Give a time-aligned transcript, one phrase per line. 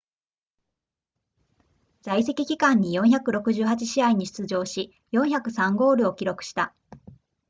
[2.01, 6.73] 在籍期間に468試合に出場し403ゴールを記録した